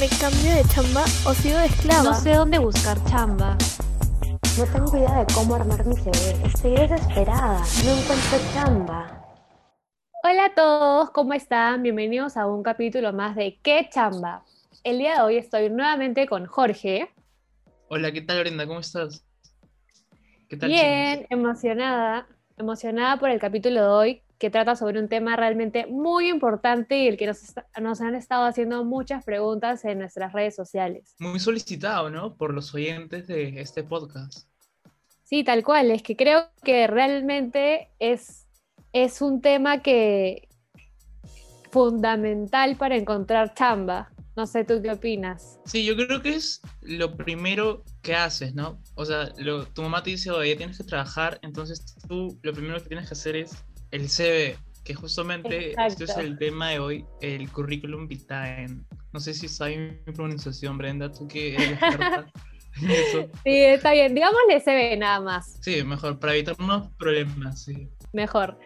¿Me 0.00 0.08
cambio 0.20 0.54
de 0.54 0.62
chamba 0.72 1.02
o 1.26 1.34
sigo 1.34 1.58
de 1.58 1.66
esclava? 1.66 2.04
No 2.04 2.14
sé 2.14 2.32
dónde 2.32 2.58
buscar 2.58 2.96
chamba. 3.06 3.58
No 4.56 4.64
tengo 4.72 4.96
idea 4.96 5.24
de 5.24 5.34
cómo 5.34 5.56
armar 5.56 5.84
mi 5.84 5.96
CV. 5.96 6.46
Estoy 6.46 6.70
desesperada. 6.76 7.58
No 7.84 7.90
encuentro 7.90 8.38
chamba. 8.54 9.24
Hola 10.22 10.44
a 10.44 10.54
todos, 10.54 11.10
¿cómo 11.10 11.34
están? 11.34 11.82
Bienvenidos 11.82 12.36
a 12.36 12.46
un 12.46 12.62
capítulo 12.62 13.12
más 13.12 13.34
de 13.34 13.58
¿Qué 13.60 13.88
chamba? 13.92 14.44
El 14.84 14.98
día 14.98 15.16
de 15.16 15.20
hoy 15.22 15.36
estoy 15.36 15.68
nuevamente 15.68 16.28
con 16.28 16.46
Jorge. 16.46 17.10
Hola, 17.88 18.12
¿qué 18.12 18.20
tal, 18.20 18.38
Brenda? 18.38 18.68
¿Cómo 18.68 18.78
estás? 18.78 19.26
¿Qué 20.48 20.56
tal, 20.56 20.68
Bien, 20.70 21.26
emocionada, 21.28 22.28
emocionada 22.56 23.18
por 23.18 23.30
el 23.30 23.40
capítulo 23.40 23.80
de 23.80 23.88
hoy 23.88 24.22
que 24.38 24.50
trata 24.50 24.76
sobre 24.76 25.00
un 25.00 25.08
tema 25.08 25.36
realmente 25.36 25.86
muy 25.86 26.28
importante 26.28 26.98
y 26.98 27.08
el 27.08 27.16
que 27.16 27.26
nos, 27.26 27.54
nos, 27.80 28.00
han 28.00 28.14
estado 28.14 28.44
haciendo 28.44 28.84
muchas 28.84 29.24
preguntas 29.24 29.84
en 29.84 29.98
nuestras 29.98 30.32
redes 30.32 30.54
sociales. 30.54 31.14
Muy 31.18 31.40
solicitado, 31.40 32.08
¿no? 32.08 32.36
Por 32.36 32.54
los 32.54 32.72
oyentes 32.74 33.26
de 33.26 33.60
este 33.60 33.82
podcast. 33.82 34.48
Sí, 35.24 35.44
tal 35.44 35.62
cual. 35.64 35.90
Es 35.90 36.02
que 36.02 36.16
creo 36.16 36.48
que 36.62 36.86
realmente 36.86 37.90
es, 37.98 38.46
es 38.92 39.20
un 39.20 39.42
tema 39.42 39.82
que 39.82 40.48
fundamental 41.70 42.76
para 42.76 42.96
encontrar 42.96 43.54
chamba. 43.54 44.10
No 44.36 44.46
sé, 44.46 44.64
¿tú 44.64 44.80
qué 44.80 44.92
opinas? 44.92 45.58
Sí, 45.64 45.84
yo 45.84 45.96
creo 45.96 46.22
que 46.22 46.36
es 46.36 46.62
lo 46.80 47.16
primero 47.16 47.84
que 48.02 48.14
haces, 48.14 48.54
¿no? 48.54 48.80
O 48.94 49.04
sea, 49.04 49.32
tu 49.74 49.82
mamá 49.82 50.02
te 50.02 50.10
dice, 50.10 50.30
oye, 50.30 50.54
tienes 50.54 50.78
que 50.78 50.84
trabajar, 50.84 51.40
entonces 51.42 51.84
tú 52.08 52.38
lo 52.42 52.52
primero 52.52 52.80
que 52.80 52.88
tienes 52.88 53.08
que 53.08 53.14
hacer 53.14 53.34
es 53.34 53.64
el 53.90 54.08
CV, 54.08 54.56
que 54.84 54.94
justamente 54.94 55.74
este 55.86 56.04
es 56.04 56.16
el 56.16 56.38
tema 56.38 56.70
de 56.70 56.78
hoy, 56.78 57.04
el 57.20 57.50
currículum 57.50 58.08
vitae. 58.08 58.68
No 59.12 59.20
sé 59.20 59.34
si 59.34 59.48
sabe 59.48 60.00
mi 60.06 60.12
pronunciación, 60.12 60.78
Brenda, 60.78 61.10
tú 61.10 61.26
que 61.28 61.54
eres. 61.54 61.78
Sí, 63.42 63.64
está 63.64 63.90
bien. 63.90 64.14
Digámosle 64.14 64.60
CV 64.60 64.96
nada 64.96 65.20
más. 65.20 65.58
Sí, 65.62 65.82
mejor, 65.82 66.20
para 66.20 66.34
evitarnos 66.34 66.88
problemas, 66.96 67.64
sí. 67.64 67.88
Mejor. 68.12 68.56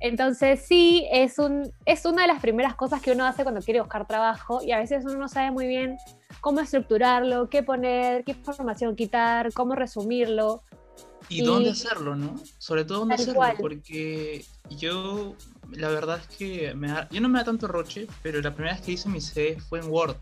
Entonces 0.00 0.60
sí, 0.60 1.06
es, 1.10 1.38
un, 1.38 1.72
es 1.86 2.04
una 2.04 2.22
de 2.22 2.28
las 2.28 2.40
primeras 2.40 2.74
cosas 2.74 3.00
que 3.00 3.12
uno 3.12 3.24
hace 3.24 3.42
cuando 3.42 3.60
quiere 3.60 3.80
buscar 3.80 4.06
trabajo 4.06 4.60
y 4.62 4.72
a 4.72 4.78
veces 4.78 5.04
uno 5.04 5.18
no 5.18 5.28
sabe 5.28 5.50
muy 5.50 5.66
bien 5.66 5.96
cómo 6.40 6.60
estructurarlo, 6.60 7.48
qué 7.48 7.62
poner, 7.62 8.24
qué 8.24 8.32
información 8.32 8.96
quitar, 8.96 9.52
cómo 9.52 9.74
resumirlo. 9.74 10.62
Y, 11.28 11.42
dónde 11.42 11.70
hacerlo, 11.70 12.16
¿no? 12.16 12.34
Sobre 12.58 12.84
todo 12.84 13.00
dónde 13.00 13.14
hacerlo, 13.14 13.40
porque 13.58 14.44
yo, 14.70 15.34
la 15.70 15.88
verdad 15.88 16.20
es 16.20 16.36
que 16.36 16.74
me 16.74 16.88
yo 17.10 17.20
no 17.20 17.28
me 17.28 17.38
da 17.38 17.46
tanto 17.46 17.66
roche, 17.66 18.06
pero 18.22 18.40
la 18.42 18.54
primera 18.54 18.74
vez 18.74 18.84
que 18.84 18.92
hice 18.92 19.08
mi 19.08 19.20
CV 19.20 19.58
fue 19.58 19.80
en 19.80 19.88
Word. 19.88 20.16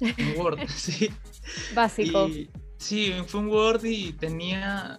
En 0.00 0.38
Word, 0.38 0.60
sí. 0.68 1.10
Básico. 1.74 2.28
sí, 2.76 3.12
fue 3.26 3.40
en 3.40 3.48
Word 3.48 3.84
y 3.84 4.12
tenía 4.12 4.98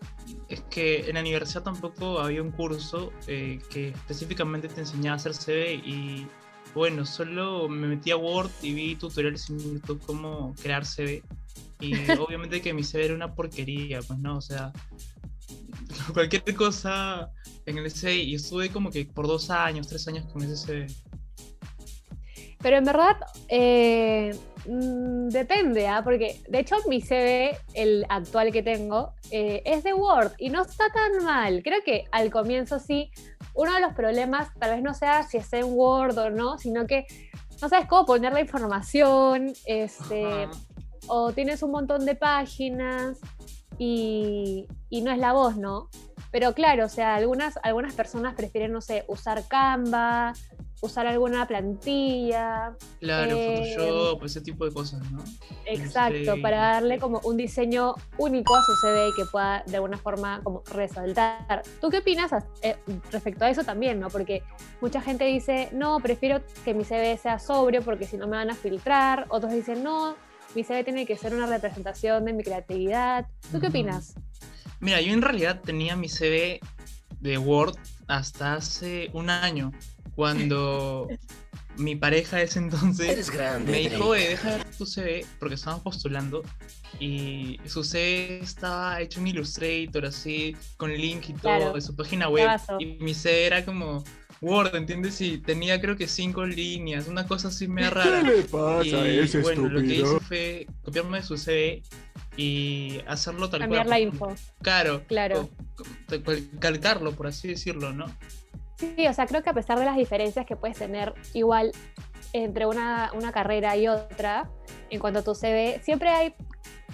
es 0.50 0.62
que 0.70 1.10
en 1.10 1.16
la 1.16 1.22
universidad 1.22 1.64
tampoco 1.64 2.20
había 2.20 2.42
un 2.42 2.52
curso 2.52 3.12
eh, 3.28 3.60
que 3.70 3.90
específicamente 3.90 4.68
te 4.68 4.82
enseñaba 4.82 5.14
a 5.14 5.16
hacer 5.16 5.34
CV 5.34 5.76
y 5.76 6.28
bueno, 6.74 7.06
solo 7.06 7.68
me 7.68 7.88
metí 7.88 8.12
a 8.12 8.18
Word 8.18 8.50
y 8.62 8.74
vi 8.74 8.96
tutoriales 8.96 9.50
en 9.50 9.60
YouTube 9.60 10.02
cómo 10.06 10.54
crear 10.62 10.86
CV 10.86 11.24
y 11.80 11.94
obviamente 12.12 12.62
que 12.62 12.74
mi 12.74 12.84
CV 12.84 13.06
era 13.06 13.16
una 13.16 13.34
porquería, 13.34 14.02
pues 14.02 14.20
no, 14.20 14.38
o 14.38 14.42
sea, 14.42 14.72
cualquier 16.14 16.44
cosa 16.56 17.32
en 17.66 17.78
el 17.78 17.92
CV 17.92 18.16
y 18.18 18.36
estuve 18.36 18.70
como 18.70 18.92
que 18.92 19.06
por 19.06 19.28
dos 19.28 19.50
años, 19.50 19.88
tres 19.88 20.08
años 20.08 20.26
con 20.32 20.44
ese 20.44 20.58
CV. 20.58 20.88
Pero 22.62 22.78
en 22.78 22.86
verdad, 22.86 23.18
eh, 23.48 24.38
mm, 24.68 25.30
depende, 25.30 25.88
¿ah? 25.88 26.02
porque 26.04 26.40
de 26.48 26.60
hecho 26.60 26.76
mi 26.88 27.02
CV, 27.02 27.58
el 27.74 28.06
actual 28.10 28.52
que 28.52 28.62
tengo, 28.62 29.14
eh, 29.32 29.64
es 29.66 29.84
de 29.84 29.94
Word 29.94 30.34
y 30.38 30.50
no 30.50 30.62
está 30.62 30.86
tan 30.92 31.24
mal. 31.24 31.64
Creo 31.64 31.80
que 31.84 32.06
al 32.12 32.30
comienzo 32.30 32.80
sí, 32.80 33.10
uno 33.56 33.74
de 33.74 33.82
los 33.82 33.94
problemas 33.94 34.54
tal 34.60 34.72
vez 34.72 34.84
no 34.84 34.94
sea 34.94 35.24
si 35.24 35.38
es 35.38 35.52
en 35.54 35.66
Word 35.66 36.18
o 36.18 36.30
no, 36.30 36.60
sino 36.60 36.86
que 36.86 37.08
no 37.62 37.70
sabes 37.70 37.88
cómo 37.88 38.06
poner 38.06 38.34
la 38.34 38.42
información, 38.42 39.54
este, 39.66 40.48
o 41.08 41.32
tienes 41.32 41.64
un 41.64 41.72
montón 41.72 42.06
de 42.06 42.16
páginas 42.16 43.20
y, 43.78 44.68
y 44.90 45.02
no 45.02 45.12
es 45.12 45.18
la 45.18 45.34
voz, 45.34 45.58
¿no? 45.58 45.90
Pero 46.32 46.54
claro, 46.54 46.86
o 46.86 46.90
sea, 46.90 47.16
algunas, 47.16 47.60
algunas 47.64 47.94
personas 47.94 48.36
prefieren, 48.36 48.72
no 48.72 48.80
sé, 48.80 49.04
usar 49.08 49.44
Canva, 49.48 50.34
usar 50.82 51.06
alguna 51.06 51.48
plantilla. 51.48 52.76
Claro, 53.00 53.36
eh, 53.36 53.76
Photoshop, 53.78 54.24
ese 54.26 54.42
tipo 54.42 54.66
de 54.66 54.74
cosas, 54.74 55.12
¿no? 55.12 55.24
Exacto, 55.66 56.16
este, 56.16 56.42
para 56.42 56.58
darle 56.58 57.00
como 57.00 57.20
un 57.24 57.38
diseño 57.38 57.96
único 58.18 58.56
a 58.56 58.62
su 58.64 58.74
CV 58.82 59.10
y 59.10 59.16
que 59.16 59.26
pueda 59.32 59.64
de 59.68 59.76
alguna 59.76 59.98
forma 59.98 60.42
como 60.44 60.64
resaltar. 60.74 61.62
¿Tú 61.80 61.90
qué 61.90 62.00
opinas 62.00 62.32
eh, 62.64 62.78
respecto 63.12 63.46
a 63.46 63.50
eso 63.50 63.64
también, 63.64 64.00
no? 64.00 64.10
Porque 64.10 64.42
mucha 64.82 65.02
gente 65.02 65.26
dice, 65.26 65.70
no, 65.72 66.00
prefiero 66.00 66.42
que 66.66 66.74
mi 66.74 66.84
CV 66.84 67.18
sea 67.18 67.40
sobrio 67.40 67.82
porque 67.84 68.06
si 68.06 68.18
no 68.18 68.28
me 68.28 68.38
van 68.38 68.50
a 68.50 68.56
filtrar. 68.56 69.28
Otros 69.30 69.54
dicen, 69.54 69.84
no, 69.84 70.16
mi 70.56 70.64
CV 70.64 70.84
tiene 70.84 71.06
que 71.06 71.18
ser 71.18 71.34
una 71.34 71.46
representación 71.46 72.26
de 72.26 72.34
mi 72.34 72.44
creatividad. 72.44 73.28
¿Tú 73.52 73.60
qué 73.60 73.68
opinas? 73.68 74.16
Mira, 74.80 75.00
yo 75.02 75.14
en 75.14 75.22
realidad 75.22 75.62
tenía 75.64 75.96
mi 75.96 76.10
CV 76.10 76.60
de 77.20 77.38
Word 77.38 77.76
hasta 78.08 78.56
hace 78.56 79.10
un 79.14 79.30
año, 79.30 79.72
cuando 80.16 81.08
mi 81.78 81.96
pareja 81.96 82.42
ese 82.42 82.60
entonces 82.60 83.32
me 83.66 83.90
dijo, 83.90 84.14
deja 84.14 84.58
ver 84.58 84.66
tu 84.78 84.86
CV, 84.86 85.26
porque 85.40 85.56
estábamos 85.56 85.84
postulando, 85.84 86.44
y 87.00 87.60
su 87.66 87.84
CV 87.84 88.40
estaba 88.42 89.00
hecho 89.02 89.20
en 89.20 89.28
Illustrator, 89.28 90.06
así, 90.06 90.56
con 90.78 90.92
link 90.92 91.30
y 91.30 91.34
todo, 91.34 91.74
de 91.74 91.82
su 91.82 91.96
página 91.96 92.28
web, 92.28 92.50
y 92.80 92.98
mi 93.00 93.14
CV 93.14 93.46
era 93.46 93.64
como 93.64 94.04
Word, 94.42 94.76
¿entiendes? 94.76 95.22
Y 95.22 95.38
tenía 95.38 95.80
creo 95.80 95.96
que 95.96 96.08
cinco 96.08 96.46
líneas, 96.46 97.08
una 97.08 97.28
cosa 97.28 97.50
así 97.50 97.68
media 97.68 97.92
rara. 97.92 98.22
¿Qué 98.22 98.38
le 98.38 98.44
pasa 98.44 98.98
a 98.98 99.08
ese 99.08 99.42
bueno, 99.42 99.70
lo 99.70 99.82
que 99.82 99.96
hice 99.96 100.20
fue 100.20 100.68
copiarme 100.84 101.20
de 101.20 101.24
su 101.24 101.38
CV 101.38 101.84
y 102.38 103.02
hacerlo 103.08 103.50
tal 103.50 103.60
Cambiar 103.62 103.86
la 103.86 104.00
info. 104.00 104.34
Claro. 104.62 105.04
Claro. 105.08 105.50
Calcarlo, 106.60 107.12
por 107.12 107.28
así 107.28 107.50
decirlo, 107.50 107.94
¿no? 107.94 108.08
Sí, 108.78 109.08
o 109.08 109.14
sea, 109.14 109.28
creo 109.28 109.44
que 109.44 109.52
a 109.52 109.54
pesar 109.54 109.78
de 109.78 109.86
las 109.86 109.96
diferencias 109.96 110.46
que 110.48 110.56
puedes 110.56 110.78
tener 110.78 111.14
igual 111.34 111.72
entre 112.34 112.66
una, 112.66 113.12
una 113.14 113.32
carrera 113.32 113.78
y 113.78 113.88
otra, 113.88 114.50
en 114.90 115.00
cuanto 115.00 115.20
a 115.20 115.24
tu 115.24 115.36
CV, 115.36 115.82
siempre 115.84 116.10
hay 116.10 116.34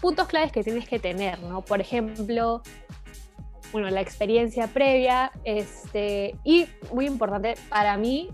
puntos 0.02 0.28
claves 0.28 0.52
que 0.52 0.64
tienes 0.64 0.88
que 0.88 1.00
tener, 1.00 1.40
¿no? 1.40 1.64
Por 1.64 1.79
ejemplo, 1.79 2.62
bueno, 3.72 3.89
la 3.89 4.01
experiencia 4.01 4.67
previa, 4.67 5.31
este, 5.44 6.35
y 6.44 6.67
muy 6.94 7.05
importante 7.05 7.55
para 7.69 7.97
mí, 7.97 8.29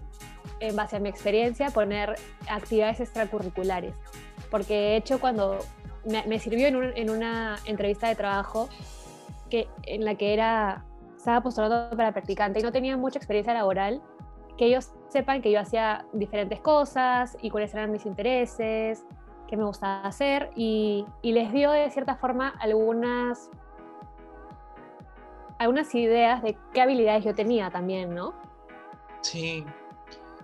en 0.60 0.76
base 0.76 0.96
a 0.96 1.00
mi 1.00 1.10
experiencia, 1.10 1.70
poner 1.72 2.16
actividades 2.50 3.00
extracurriculares. 3.00 3.96
Porque 4.50 4.74
de 4.74 4.96
hecho 4.98 5.20
cuando 5.20 5.60
me, 6.06 6.40
sirvió 6.40 6.68
en, 6.68 7.10
una 7.10 7.58
entrevista 7.66 8.08
de 8.08 8.16
trabajo 8.16 8.70
que, 9.50 9.68
en 9.84 10.06
la 10.06 10.16
que 10.16 10.34
era, 10.34 10.86
estaba 11.18 11.42
postulando 11.42 11.96
para 11.96 12.12
practicante 12.12 12.60
y 12.60 12.64
no 12.64 12.72
tenía 12.72 12.98
mucha 12.98 13.18
experiencia 13.18 13.54
laboral, 13.54 14.02
que 14.58 14.66
ellos 14.68 14.92
sepan 15.10 15.42
que 15.42 15.52
yo 15.52 15.60
hacía 15.60 16.06
diferentes 16.14 16.60
cosas 16.60 17.38
y 17.42 17.50
cuáles 17.50 17.74
eran 17.74 17.92
mis 17.92 18.06
intereses, 18.06 19.04
qué 19.48 19.58
me 19.58 19.66
gustaba 19.66 20.06
hacer 20.06 20.52
y, 20.56 21.06
y 21.22 21.32
les 21.32 21.52
dio 21.52 21.72
de 21.72 21.90
cierta 21.90 22.16
forma 22.16 22.50
algunas 22.60 23.50
algunas 25.64 25.94
ideas 25.96 26.44
de 26.44 26.58
qué 26.74 26.82
habilidades 26.82 27.26
yo 27.26 27.34
tenía 27.34 27.70
también, 27.70 28.14
¿no? 28.14 28.34
Sí, 29.22 29.64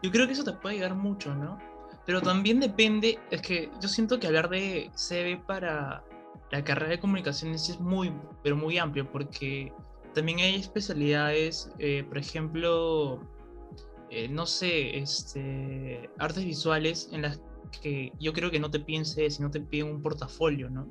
yo 0.02 0.12
creo 0.12 0.26
que 0.26 0.34
eso 0.34 0.44
te 0.44 0.54
puede 0.54 0.76
ayudar 0.76 0.96
mucho, 0.96 1.36
¿no? 1.36 1.58
Pero 2.06 2.22
también 2.22 2.60
depende, 2.60 3.20
es 3.30 3.42
que 3.42 3.70
yo 3.82 3.88
siento 3.88 4.20
que 4.20 4.28
hablar 4.28 4.50
de 4.50 4.90
CV 4.96 5.38
para 5.46 6.04
la 6.52 6.64
carrera 6.64 6.92
de 6.92 7.00
comunicaciones 7.00 7.70
es 7.70 7.80
muy, 7.80 8.12
pero 8.42 8.56
muy 8.56 8.78
amplio, 8.78 9.10
porque 9.12 9.72
también 10.14 10.40
hay 10.40 10.56
especialidades, 10.56 11.72
eh, 11.78 12.04
por 12.08 12.18
ejemplo, 12.18 13.20
eh, 14.10 14.28
no 14.28 14.46
sé, 14.46 14.98
este, 14.98 16.10
artes 16.18 16.46
visuales 16.46 17.10
en 17.12 17.22
las 17.24 17.42
que 17.82 18.12
yo 18.20 18.34
creo 18.34 18.50
que 18.50 18.60
no 18.60 18.72
te 18.72 18.80
pienses 18.80 19.36
si 19.36 19.44
no 19.44 19.52
te 19.52 19.60
piden 19.60 19.88
un 19.88 20.02
portafolio, 20.02 20.70
¿no? 20.70 20.88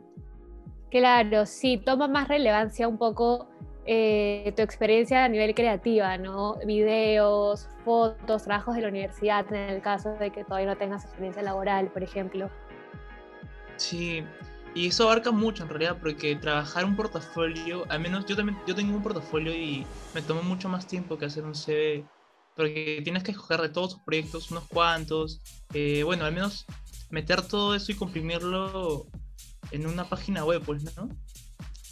Claro, 0.90 1.44
sí, 1.44 1.82
toma 1.84 2.06
más 2.06 2.28
relevancia 2.28 2.86
un 2.86 2.96
poco 2.96 3.48
eh, 3.90 4.52
tu 4.55 4.61
experiencia 4.61 5.25
a 5.25 5.29
nivel 5.31 5.55
creativa, 5.55 6.19
¿no? 6.19 6.56
Videos, 6.67 7.70
fotos, 7.87 8.43
trabajos 8.44 8.75
de 8.75 8.82
la 8.82 8.88
universidad, 8.88 9.50
en 9.50 9.70
el 9.70 9.81
caso 9.81 10.11
de 10.11 10.31
que 10.31 10.44
todavía 10.44 10.67
no 10.67 10.76
tengas 10.76 11.06
experiencia 11.06 11.40
laboral, 11.40 11.88
por 11.88 12.02
ejemplo. 12.02 12.50
Sí, 13.76 14.23
y 14.75 14.88
eso 14.88 15.05
abarca 15.05 15.31
mucho 15.31 15.62
en 15.62 15.70
realidad, 15.70 15.96
porque 15.99 16.37
trabajar 16.37 16.85
un 16.85 16.96
portafolio, 16.96 17.87
al 17.88 18.00
menos 18.00 18.26
yo 18.26 18.37
también 18.37 18.58
yo 18.67 18.75
tengo 18.75 18.94
un 18.94 19.02
portafolio 19.02 19.55
y 19.55 19.87
me 20.14 20.20
tomó 20.20 20.43
mucho 20.43 20.69
más 20.69 20.87
tiempo 20.87 21.17
que 21.17 21.25
hacer 21.25 21.44
un 21.44 21.55
CV, 21.55 22.05
porque 22.55 23.00
tienes 23.02 23.23
que 23.23 23.31
escoger 23.31 23.62
de 23.62 23.70
todos 23.70 23.94
tus 23.94 24.02
proyectos 24.02 24.50
unos 24.50 24.64
cuantos. 24.64 25.40
Eh, 25.73 26.02
bueno, 26.02 26.26
al 26.26 26.35
menos 26.35 26.67
meter 27.08 27.40
todo 27.40 27.75
eso 27.75 27.90
y 27.90 27.94
comprimirlo 27.94 29.06
en 29.70 29.87
una 29.87 30.05
página 30.05 30.44
web, 30.44 30.61
pues, 30.62 30.94
¿no? 30.94 31.08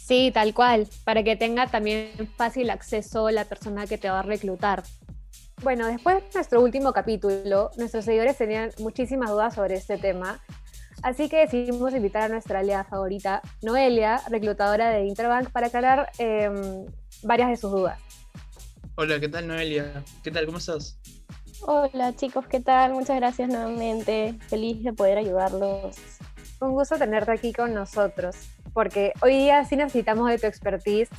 Sí, 0.07 0.31
tal 0.33 0.53
cual, 0.53 0.87
para 1.03 1.21
que 1.21 1.35
tenga 1.35 1.67
también 1.67 2.31
fácil 2.37 2.69
acceso 2.69 3.29
la 3.29 3.43
persona 3.43 3.85
que 3.87 3.97
te 3.97 4.09
va 4.09 4.19
a 4.19 4.23
reclutar. 4.23 4.83
Bueno, 5.61 5.85
después 5.85 6.23
de 6.23 6.29
nuestro 6.33 6.61
último 6.61 6.93
capítulo, 6.93 7.71
nuestros 7.75 8.05
seguidores 8.05 8.37
tenían 8.37 8.71
muchísimas 8.79 9.29
dudas 9.31 9.55
sobre 9.55 9.75
este 9.75 9.97
tema, 9.97 10.39
así 11.03 11.27
que 11.27 11.39
decidimos 11.39 11.93
invitar 11.93 12.23
a 12.23 12.29
nuestra 12.29 12.59
aliada 12.59 12.85
favorita, 12.85 13.41
Noelia, 13.61 14.21
reclutadora 14.29 14.91
de 14.91 15.07
Interbank, 15.07 15.49
para 15.49 15.67
aclarar 15.67 16.09
em, 16.19 16.85
varias 17.23 17.49
de 17.49 17.57
sus 17.57 17.71
dudas. 17.73 17.99
Hola, 18.95 19.19
¿qué 19.19 19.27
tal 19.27 19.45
Noelia? 19.45 20.05
¿Qué 20.23 20.31
tal? 20.31 20.45
¿Cómo 20.45 20.59
estás? 20.59 20.97
Hola 21.63 22.15
chicos, 22.15 22.47
¿qué 22.47 22.61
tal? 22.61 22.93
Muchas 22.93 23.17
gracias 23.17 23.49
nuevamente. 23.49 24.35
Feliz 24.47 24.81
de 24.85 24.93
poder 24.93 25.17
ayudarlos. 25.17 25.97
Un 26.61 26.71
gusto 26.71 26.97
tenerte 26.97 27.31
aquí 27.31 27.51
con 27.51 27.73
nosotros, 27.73 28.35
porque 28.77 29.11
hoy 29.21 29.35
día 29.35 29.65
sí 29.65 29.75
necesitamos 29.75 30.29
de 30.29 30.37
tu 30.37 30.45
expertise 30.45 31.09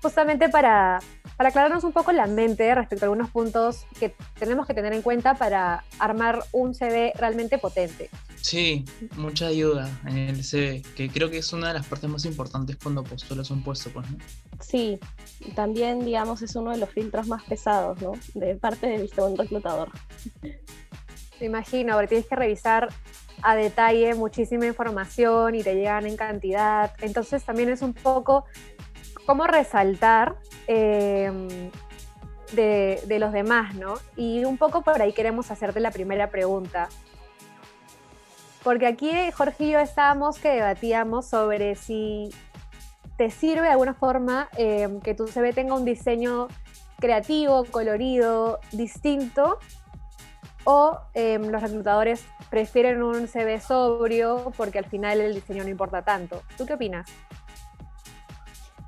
justamente 0.00 0.48
para, 0.48 1.00
para 1.36 1.48
aclararnos 1.48 1.82
un 1.82 1.90
poco 1.90 2.12
la 2.12 2.28
mente 2.28 2.72
respecto 2.72 3.04
a 3.04 3.06
algunos 3.06 3.30
puntos 3.30 3.84
que 3.98 4.14
tenemos 4.38 4.64
que 4.64 4.74
tener 4.74 4.92
en 4.92 5.02
cuenta 5.02 5.34
para 5.34 5.82
armar 5.98 6.44
un 6.52 6.72
CV 6.72 7.12
realmente 7.16 7.58
potente. 7.58 8.10
Sí, 8.40 8.84
mucha 9.16 9.48
ayuda 9.48 9.90
en 10.06 10.18
el 10.18 10.44
CV, 10.44 10.84
que 10.94 11.08
creo 11.08 11.30
que 11.32 11.38
es 11.38 11.52
una 11.52 11.66
de 11.66 11.74
las 11.74 11.86
partes 11.88 12.08
más 12.08 12.24
importantes 12.26 12.76
cuando 12.80 13.02
postulas 13.02 13.50
un 13.50 13.64
puesto, 13.64 13.90
pues, 13.90 14.08
¿no? 14.08 14.18
Sí, 14.60 15.00
también, 15.56 16.04
digamos, 16.04 16.42
es 16.42 16.54
uno 16.54 16.70
de 16.70 16.76
los 16.76 16.90
filtros 16.90 17.26
más 17.26 17.42
pesados, 17.42 18.00
¿no? 18.00 18.12
De 18.34 18.54
parte 18.54 18.86
de 18.86 19.02
vista 19.02 19.24
de 19.24 19.32
un 19.32 19.36
reclutador. 19.36 19.90
Me 21.40 21.46
imagino, 21.46 21.94
porque 21.94 22.06
tienes 22.06 22.28
que 22.28 22.36
revisar 22.36 22.88
a 23.44 23.54
detalle 23.54 24.14
muchísima 24.14 24.66
información 24.66 25.54
y 25.54 25.62
te 25.62 25.74
llegan 25.74 26.06
en 26.06 26.16
cantidad. 26.16 26.92
Entonces 27.02 27.44
también 27.44 27.68
es 27.68 27.82
un 27.82 27.92
poco 27.92 28.46
cómo 29.26 29.46
resaltar 29.46 30.36
em, 30.66 31.70
de, 32.52 33.18
los 33.18 33.32
demás, 33.32 33.74
¿no? 33.74 33.94
Y 34.16 34.44
un 34.44 34.56
poco 34.56 34.82
por 34.82 35.00
ahí 35.00 35.12
queremos 35.12 35.50
hacerte 35.50 35.78
la 35.80 35.90
primera 35.90 36.30
pregunta. 36.30 36.88
Porque 38.62 38.86
aquí 38.86 39.12
Jorge 39.32 39.64
y 39.64 39.70
yo 39.72 39.78
estábamos 39.78 40.38
que 40.38 40.48
debatíamos 40.48 41.26
sobre 41.26 41.74
si 41.74 42.30
te 43.18 43.30
sirve 43.30 43.62
de 43.62 43.72
alguna 43.72 43.92
forma 43.92 44.48
em, 44.56 45.00
que 45.00 45.14
tu 45.14 45.26
CV 45.26 45.52
tenga 45.52 45.74
un 45.74 45.84
diseño 45.84 46.48
creativo, 46.98 47.64
colorido, 47.64 48.58
distinto, 48.72 49.58
o 50.64 50.98
em, 51.14 51.42
los 51.50 51.62
reclutadores 51.62 52.24
prefieren 52.50 53.02
un 53.02 53.28
CV 53.28 53.60
sobrio 53.60 54.52
porque 54.56 54.78
al 54.78 54.86
final 54.86 55.20
el 55.20 55.34
diseño 55.34 55.62
no 55.62 55.70
importa 55.70 56.02
tanto. 56.02 56.42
¿Tú 56.56 56.66
qué 56.66 56.74
opinas? 56.74 57.06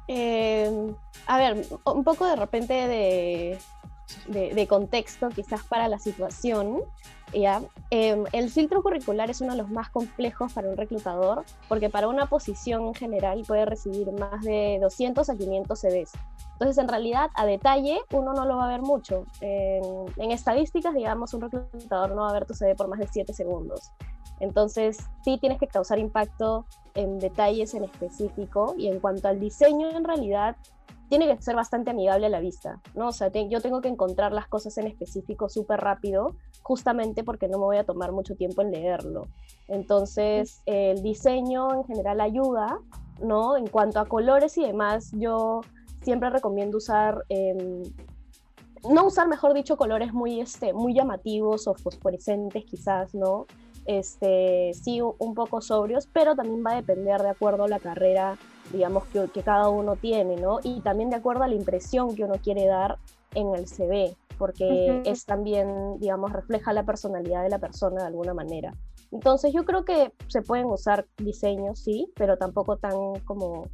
Eh, 0.09 0.95
a 1.27 1.39
ver, 1.39 1.67
un 1.85 2.05
poco 2.05 2.27
de 2.27 2.37
repente 2.37 2.75
de, 2.75 3.59
de, 4.29 4.67
contexto 4.67 5.29
quizás 5.29 5.63
para 5.65 5.89
la 5.89 5.99
situación. 5.99 6.83
¿ya? 7.33 7.63
Em, 7.91 8.25
el 8.33 8.51
filtro 8.51 8.83
curricular 8.83 9.31
es 9.31 9.41
uno 9.41 9.53
de 9.53 9.59
los 9.59 9.71
más 9.71 9.91
complejos 9.91 10.53
para 10.53 10.69
un 10.69 10.77
reclutador 10.77 11.45
porque 11.69 11.91
para 11.91 12.09
una 12.09 12.27
posición 12.27 12.87
en 12.87 12.95
general 12.95 13.43
puede 13.47 13.65
recibir 13.65 14.11
más 14.13 14.43
de 14.43 14.79
200 14.81 15.29
a 15.29 15.37
500 15.37 15.79
CVs. 15.79 16.13
Entonces, 16.59 16.79
en 16.79 16.89
realidad, 16.89 17.29
a 17.35 17.45
detalle, 17.45 18.01
uno 18.13 18.33
no 18.33 18.47
lo 18.47 18.57
va 18.57 18.65
a 18.65 18.69
ver 18.69 18.81
mucho. 18.81 19.27
En, 19.43 20.31
estadísticas, 20.31 20.95
digamos, 20.95 21.35
un 21.35 21.43
reclutador 21.43 22.15
no 22.15 22.23
va 22.23 22.31
a 22.31 22.33
ver 22.33 22.47
tu 22.47 22.55
CV 22.55 22.75
por 22.75 22.89
más 22.89 22.99
de 22.99 23.07
7 23.07 23.35
segundos. 23.35 23.93
Entonces, 24.41 24.97
sí 25.23 25.37
tienes 25.39 25.59
que 25.59 25.67
causar 25.67 25.99
impacto 25.99 26.65
en 26.95 27.19
detalles 27.19 27.75
en 27.75 27.85
específico 27.85 28.75
y 28.79 28.89
en 28.89 29.01
cuanto 29.01 29.29
al 29.29 29.39
diseño, 29.39 29.91
en 29.91 30.05
realidad, 30.05 30.57
tiene 31.09 31.27
que 31.27 31.43
ser 31.43 31.57
bastante 31.57 31.91
amigable 31.91 32.27
a 32.27 32.29
la 32.31 32.41
vista, 32.41 32.81
¿no? 32.95 33.09
O 33.09 33.13
sea, 33.13 33.31
yo 33.33 33.61
tengo 33.61 33.81
que 33.81 33.89
encontrar 33.89 34.33
las 34.33 34.49
cosas 34.49 34.77
en 34.79 34.87
específico 34.87 35.49
súper 35.49 35.81
rápido, 35.81 36.35
justamente 36.63 37.25
porque 37.25 37.49
no 37.49 37.59
me 37.59 37.65
voy 37.65 37.77
a 37.77 37.85
tomar 37.85 38.13
mucho 38.13 38.35
tiempo 38.35 38.63
en 38.63 38.73
leerlo. 38.73 39.27
Entonces, 39.69 40.63
el 40.67 41.03
diseño 41.03 41.75
en 41.75 41.85
general 41.85 42.21
ayuda, 42.21 42.79
¿no? 43.21 43.57
En 43.57 43.67
cuanto 43.67 44.01
a 44.01 44.07
colores 44.07 44.59
y 44.59 44.65
demás, 44.65 45.11
yo 45.13 45.61
siempre 46.03 46.31
recomiendo 46.31 46.79
usar... 46.79 47.25
Em, 47.29 47.83
no 48.89 49.07
usar, 49.07 49.27
mejor 49.27 49.53
dicho, 49.53 49.77
colores 49.77 50.13
muy, 50.13 50.41
este, 50.41 50.73
muy 50.73 50.95
llamativos 50.95 51.67
o 51.67 51.75
fosforescentes 51.75 52.65
quizás, 52.67 53.15
¿no? 53.17 53.47
este, 53.87 54.73
sí 54.75 55.01
un 55.01 55.35
poco 55.35 55.61
sobrios, 55.61 56.09
pero 56.13 56.35
también 56.35 56.63
va 56.65 56.73
a 56.73 56.77
depender 56.77 57.23
de 57.23 57.31
acuerdo 57.31 57.65
a 57.65 57.69
la 57.69 57.79
carrera, 57.79 58.37
digamos, 58.73 59.05
que, 59.07 59.29
que 59.33 59.43
cada 59.43 59.69
uno 59.69 59.97
tiene, 59.97 60.37
¿no? 60.37 60.61
Y 60.63 60.81
también 60.81 61.11
de 61.11 61.17
acuerdo 61.17 61.43
a 61.45 61.49
la 61.49 61.55
impresión 61.55 62.15
que 62.15 62.25
uno 62.25 62.35
quiere 62.43 62.67
dar 62.67 62.99
en 63.35 63.55
el 63.55 63.67
CV, 63.67 64.17
porque 64.39 65.03
es 65.05 65.25
también, 65.25 65.99
digamos, 65.99 66.33
refleja 66.33 66.73
la 66.73 66.85
personalidad 66.85 67.43
de 67.43 67.51
la 67.51 67.59
persona 67.59 68.03
de 68.03 68.09
alguna 68.09 68.35
manera. 68.35 68.75
Entonces 69.13 69.53
yo 69.53 69.65
creo 69.65 69.85
que 69.85 70.13
se 70.29 70.43
pueden 70.43 70.67
usar 70.67 71.07
diseños, 71.17 71.79
sí, 71.79 72.13
pero 72.17 72.37
tampoco 72.37 72.77
tan 72.77 73.21
como 73.25 73.69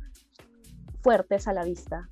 fuertes 1.03 1.49
a 1.49 1.53
la 1.53 1.65
vista. 1.65 2.09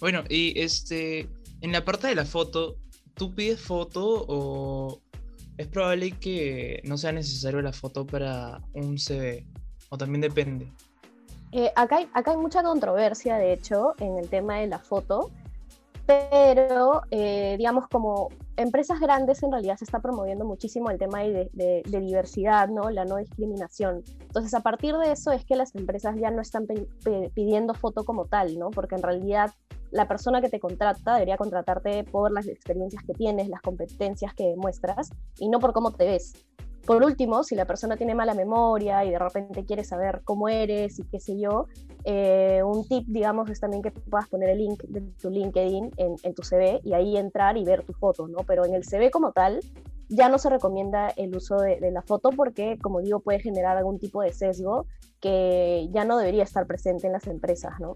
Bueno, 0.00 0.24
y 0.28 0.58
este, 0.60 1.28
en 1.60 1.72
la 1.72 1.84
parte 1.84 2.06
de 2.08 2.14
la 2.14 2.24
foto, 2.24 2.76
¿tú 3.14 3.34
pides 3.34 3.60
foto 3.60 4.24
o 4.28 5.00
es 5.60 5.66
probable 5.66 6.12
que 6.12 6.80
no 6.84 6.96
sea 6.96 7.12
necesario 7.12 7.60
la 7.60 7.74
foto 7.74 8.06
para 8.06 8.62
un 8.72 8.96
CV, 8.98 9.46
o 9.90 9.98
también 9.98 10.22
depende. 10.22 10.72
Eh, 11.52 11.72
acá, 11.74 11.96
hay, 11.96 12.08
acá 12.12 12.30
hay 12.32 12.36
mucha 12.36 12.62
controversia, 12.62 13.36
de 13.36 13.52
hecho, 13.52 13.94
en 13.98 14.18
el 14.18 14.28
tema 14.28 14.58
de 14.58 14.68
la 14.68 14.78
foto, 14.78 15.30
pero 16.06 17.02
eh, 17.10 17.54
digamos 17.56 17.86
como 17.88 18.28
empresas 18.56 19.00
grandes 19.00 19.42
en 19.42 19.52
realidad 19.52 19.76
se 19.76 19.84
está 19.84 20.00
promoviendo 20.00 20.44
muchísimo 20.44 20.90
el 20.90 20.98
tema 20.98 21.20
de, 21.20 21.50
de, 21.52 22.00
diversidad, 22.00 22.68
¿no? 22.68 22.90
la 22.90 23.04
no 23.04 23.16
discriminación. 23.16 24.02
Entonces 24.20 24.52
a 24.54 24.60
partir 24.60 24.96
de 24.96 25.12
eso 25.12 25.30
es 25.30 25.44
que 25.44 25.56
las 25.56 25.74
empresas 25.74 26.16
ya 26.16 26.30
no 26.30 26.42
están 26.42 26.66
pidiendo 27.34 27.74
foto 27.74 28.04
como 28.04 28.26
tal, 28.26 28.58
¿no? 28.58 28.70
porque 28.70 28.96
en 28.96 29.02
realidad 29.02 29.52
la 29.92 30.08
persona 30.08 30.40
que 30.40 30.48
te 30.48 30.60
contrata 30.60 31.14
debería 31.14 31.36
contratarte 31.36 32.04
por 32.04 32.32
las 32.32 32.48
experiencias 32.48 33.02
que 33.04 33.14
tienes, 33.14 33.48
las 33.48 33.60
competencias 33.60 34.34
que 34.34 34.48
demuestras 34.48 35.10
y 35.38 35.48
no 35.48 35.58
por 35.58 35.72
cómo 35.72 35.92
te 35.92 36.06
ves. 36.06 36.34
Por 36.86 37.04
último, 37.04 37.44
si 37.44 37.54
la 37.54 37.66
persona 37.66 37.96
tiene 37.96 38.14
mala 38.14 38.34
memoria 38.34 39.04
y 39.04 39.10
de 39.10 39.18
repente 39.18 39.64
quiere 39.64 39.84
saber 39.84 40.22
cómo 40.24 40.48
eres 40.48 40.98
y 40.98 41.04
qué 41.04 41.20
sé 41.20 41.38
yo, 41.38 41.66
eh, 42.04 42.62
un 42.64 42.86
tip, 42.88 43.04
digamos, 43.06 43.50
es 43.50 43.60
también 43.60 43.82
que 43.82 43.90
puedas 43.90 44.28
poner 44.28 44.50
el 44.50 44.58
link 44.58 44.82
de 44.84 45.00
tu 45.20 45.30
LinkedIn 45.30 45.90
en, 45.96 46.34
tu 46.34 46.42
CV 46.42 46.80
y 46.82 46.94
ahí 46.94 47.16
entrar 47.16 47.56
y 47.56 47.64
ver 47.64 47.84
tu 47.84 47.92
foto, 47.92 48.26
¿no? 48.28 48.38
Pero 48.46 48.64
en 48.64 48.74
el 48.74 48.84
CV 48.84 49.10
como 49.10 49.32
tal, 49.32 49.60
ya 50.08 50.28
no 50.28 50.38
se 50.38 50.50
recomienda 50.50 51.08
el 51.10 51.36
uso 51.36 51.56
de, 51.58 51.78
de, 51.78 51.90
la 51.90 52.02
foto 52.02 52.30
porque, 52.30 52.78
como 52.78 53.00
digo, 53.00 53.20
puede 53.20 53.40
generar 53.40 53.76
algún 53.76 53.98
tipo 53.98 54.22
de 54.22 54.32
sesgo 54.32 54.86
que 55.20 55.88
ya 55.92 56.04
no 56.04 56.18
debería 56.18 56.42
estar 56.42 56.66
presente 56.66 57.06
en 57.06 57.12
las 57.12 57.26
empresas, 57.26 57.78
¿no? 57.78 57.94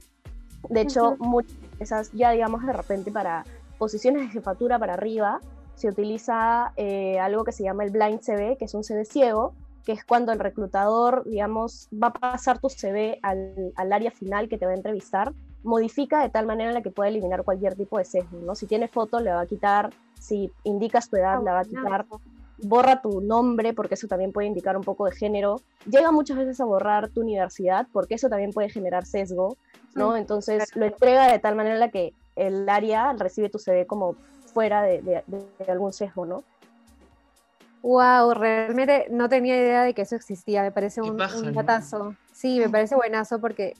De 0.68 0.80
hecho, 0.80 1.16
muchas 1.18 2.12
ya 2.12 2.30
digamos 2.30 2.64
de 2.64 2.72
repente 2.72 3.10
para 3.10 3.44
posiciones 3.78 4.22
de 4.22 4.28
jefatura 4.28 4.78
para 4.78 4.94
arriba, 4.94 5.40
se 5.74 5.88
utiliza 5.88 6.72
eh, 6.76 7.18
algo 7.18 7.44
que 7.44 7.52
se 7.52 7.64
llama 7.64 7.84
el 7.84 7.90
blind 7.90 8.20
CV, 8.20 8.56
que 8.56 8.64
es 8.64 8.74
un 8.74 8.84
CV 8.84 9.04
ciego, 9.04 9.54
que 9.84 9.92
es 9.92 10.04
cuando 10.04 10.32
el 10.32 10.38
reclutador, 10.38 11.24
digamos, 11.26 11.88
va 11.92 12.08
a 12.08 12.12
pasar 12.12 12.58
tu 12.58 12.68
CV 12.68 13.18
al, 13.22 13.72
al, 13.76 13.92
área 13.92 14.10
final 14.10 14.48
que 14.48 14.56
te 14.56 14.66
va 14.66 14.72
a 14.72 14.76
entrevistar, 14.76 15.32
modifica 15.62 16.22
de 16.22 16.30
tal 16.30 16.46
manera 16.46 16.70
en 16.70 16.74
la 16.74 16.82
que 16.82 16.90
pueda 16.90 17.08
eliminar 17.08 17.44
cualquier 17.44 17.74
tipo 17.74 17.98
de 17.98 18.04
sesgo, 18.04 18.38
¿no? 18.38 18.54
Si 18.54 18.66
tiene 18.66 18.88
foto, 18.88 19.20
le 19.20 19.30
va 19.30 19.40
a 19.40 19.46
quitar, 19.46 19.90
si 20.18 20.50
indicas 20.62 21.10
tu 21.10 21.16
edad, 21.16 21.38
le 21.42 21.50
va 21.50 21.60
a 21.60 21.64
quitar, 21.64 22.06
borra 22.58 23.02
tu 23.02 23.20
nombre, 23.20 23.74
porque 23.74 23.94
eso 23.94 24.06
también 24.06 24.32
puede 24.32 24.46
indicar 24.46 24.76
un 24.76 24.84
poco 24.84 25.06
de 25.06 25.12
género, 25.12 25.60
llega 25.86 26.12
muchas 26.12 26.38
veces 26.38 26.60
a 26.60 26.64
borrar 26.64 27.10
tu 27.10 27.20
universidad, 27.20 27.86
porque 27.92 28.14
eso 28.14 28.28
también 28.28 28.52
puede 28.52 28.70
generar 28.70 29.04
sesgo, 29.04 29.56
¿no? 29.94 30.16
Entonces 30.16 30.74
lo 30.76 30.86
entrega 30.86 31.30
de 31.30 31.38
tal 31.38 31.56
manera 31.56 31.90
que 31.90 32.14
el 32.36 32.68
área 32.68 33.12
recibe 33.12 33.48
tu 33.48 33.58
CV 33.58 33.86
como 33.86 34.16
fuera 34.54 34.82
de, 34.82 35.22
algún 35.68 35.92
sesgo, 35.92 36.24
¿no? 36.24 36.44
Wow, 37.82 38.32
realmente 38.32 39.08
no 39.10 39.28
tenía 39.28 39.56
idea 39.56 39.82
de 39.82 39.92
que 39.92 40.02
eso 40.02 40.16
existía, 40.16 40.62
me 40.62 40.70
parece 40.70 41.02
un, 41.02 41.18
datazo. 41.18 42.14
Sí, 42.32 42.58
me 42.58 42.70
parece 42.70 42.94
buenazo 42.94 43.40
porque 43.40 43.74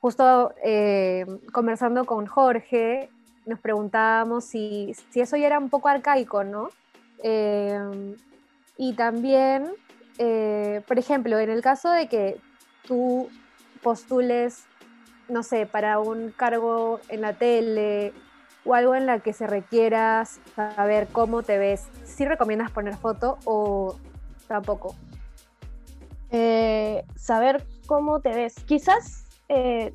justo 0.00 0.54
eh, 0.62 1.26
conversando 1.50 2.04
con 2.04 2.26
Jorge 2.26 3.10
nos 3.46 3.58
preguntábamos 3.58 4.44
si, 4.44 4.94
si, 5.10 5.20
eso 5.20 5.36
ya 5.36 5.46
era 5.46 5.58
un 5.58 5.70
poco 5.70 5.88
arcaico, 5.88 6.44
¿no? 6.44 6.68
Eh, 7.24 8.14
y 8.76 8.92
también, 8.92 9.72
eh, 10.18 10.82
por 10.86 11.00
ejemplo, 11.00 11.40
en 11.40 11.50
el 11.50 11.62
caso 11.62 11.90
de 11.90 12.06
que 12.06 12.38
tú 12.86 13.28
postules 13.82 14.66
no 15.32 15.42
sé, 15.42 15.66
para 15.66 15.98
un 15.98 16.30
cargo 16.30 17.00
en 17.08 17.22
la 17.22 17.32
tele 17.32 18.12
o 18.64 18.74
algo 18.74 18.94
en 18.94 19.06
la 19.06 19.20
que 19.20 19.32
se 19.32 19.46
requiera 19.46 20.24
saber 20.54 21.08
cómo 21.10 21.42
te 21.42 21.58
ves, 21.58 21.88
¿sí 22.04 22.24
recomiendas 22.24 22.70
poner 22.70 22.96
foto 22.96 23.38
o 23.44 23.96
tampoco? 24.48 24.94
saber 27.14 27.62
cómo 27.86 28.20
te 28.20 28.30
ves. 28.30 28.54
Quizás 28.64 29.26
eh, 29.50 29.92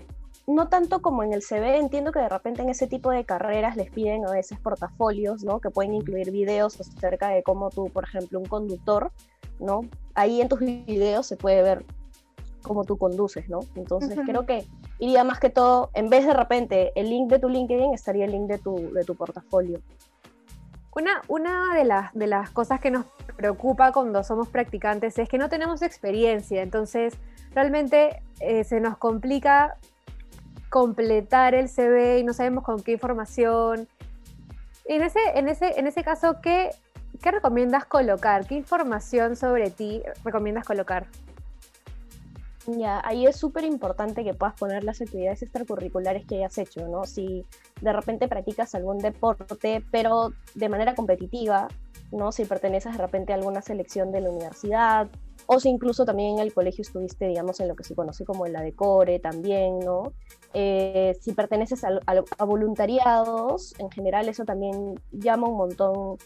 no 0.47 0.69
tanto 0.69 1.01
como 1.01 1.23
en 1.23 1.33
el 1.33 1.41
CV, 1.41 1.77
entiendo 1.77 2.11
que 2.11 2.19
de 2.19 2.29
repente 2.29 2.61
en 2.61 2.69
ese 2.69 2.87
tipo 2.87 3.11
de 3.11 3.25
carreras 3.25 3.75
les 3.75 3.91
piden 3.91 4.25
a 4.25 4.31
veces 4.31 4.59
portafolios, 4.59 5.43
¿no? 5.43 5.59
Que 5.59 5.69
pueden 5.69 5.93
incluir 5.93 6.31
videos 6.31 6.79
acerca 6.79 7.29
de 7.29 7.43
cómo 7.43 7.69
tú, 7.69 7.89
por 7.89 8.05
ejemplo, 8.05 8.39
un 8.39 8.45
conductor, 8.45 9.11
¿no? 9.59 9.81
Ahí 10.15 10.39
en 10.39 10.47
tus 10.47 10.59
videos 10.59 11.27
se 11.27 11.35
puede 11.35 11.61
ver 11.61 11.85
cómo 12.61 12.83
tú 12.83 12.97
conduces, 12.97 13.49
¿no? 13.49 13.59
Entonces 13.75 14.17
creo 14.25 14.45
que 14.45 14.65
iría 14.99 15.23
más 15.23 15.39
que 15.39 15.49
todo, 15.49 15.89
en 15.93 16.09
vez 16.09 16.25
de 16.25 16.33
repente 16.33 16.91
el 16.95 17.09
link 17.09 17.29
de 17.29 17.39
tu 17.39 17.49
LinkedIn, 17.49 17.93
estaría 17.93 18.25
el 18.25 18.31
link 18.31 18.47
de 18.47 18.57
tu, 18.57 18.91
de 18.93 19.03
tu 19.03 19.15
portafolio. 19.15 19.79
Una, 20.95 21.21
una 21.27 21.75
de, 21.75 21.85
las, 21.85 22.13
de 22.13 22.25
las 22.25 22.49
cosas 22.49 22.79
que 22.79 22.89
nos 22.89 23.05
preocupa 23.35 23.91
cuando 23.91 24.23
somos 24.23 24.47
practicantes 24.47 25.17
es 25.19 25.29
que 25.29 25.37
no 25.37 25.47
tenemos 25.47 25.83
experiencia, 25.83 26.63
entonces 26.63 27.13
realmente 27.53 28.23
eh, 28.39 28.63
se 28.63 28.79
nos 28.79 28.97
complica 28.97 29.77
completar 30.69 31.53
el 31.53 31.69
CV 31.69 32.19
y 32.19 32.23
no 32.23 32.33
sabemos 32.33 32.63
con 32.63 32.81
qué 32.81 32.93
información. 32.93 33.87
En 34.85 35.01
ese, 35.03 35.19
en 35.35 35.47
ese, 35.47 35.79
en 35.79 35.85
ese 35.85 36.03
caso, 36.03 36.41
¿qué, 36.41 36.71
¿qué 37.21 37.31
recomiendas 37.31 37.85
colocar? 37.85 38.47
¿Qué 38.47 38.55
información 38.55 39.35
sobre 39.35 39.69
ti 39.69 40.01
recomiendas 40.23 40.65
colocar? 40.65 41.07
Ya, 42.67 43.01
ahí 43.05 43.25
es 43.25 43.37
súper 43.37 43.63
importante 43.63 44.25
que 44.25 44.33
puedas 44.33 44.59
poner 44.59 44.83
las 44.83 44.99
actividades 44.99 45.41
extracurriculares 45.41 46.25
que 46.25 46.35
hayas 46.35 46.57
hecho, 46.57 46.85
¿no? 46.87 47.05
Si 47.05 47.45
de 47.79 47.93
repente 47.93 48.27
practicas 48.27 48.75
algún 48.75 48.97
deporte, 48.97 49.85
pero 49.89 50.33
de 50.53 50.67
manera 50.67 50.93
competitiva, 50.93 51.69
¿no? 52.11 52.33
Si 52.33 52.43
perteneces 52.43 52.91
de 52.91 52.97
repente 52.97 53.31
a 53.31 53.37
alguna 53.37 53.61
selección 53.61 54.11
de 54.11 54.19
la 54.19 54.31
universidad, 54.31 55.07
o 55.45 55.61
si 55.61 55.69
incluso 55.69 56.03
también 56.03 56.35
en 56.35 56.39
el 56.39 56.53
colegio 56.53 56.81
estuviste, 56.81 57.27
digamos, 57.27 57.61
en 57.61 57.69
lo 57.69 57.75
que 57.75 57.85
se 57.85 57.95
conoce 57.95 58.25
como 58.25 58.45
la 58.47 58.61
decore 58.61 59.19
también, 59.19 59.79
¿no? 59.79 60.11
Eh, 60.53 61.17
si 61.21 61.31
perteneces 61.31 61.85
a, 61.85 61.99
a, 62.05 62.43
voluntariados, 62.43 63.79
en 63.79 63.89
general 63.91 64.27
eso 64.27 64.43
también 64.43 64.99
llama 65.13 65.47
un 65.47 65.55
montón 65.55 66.17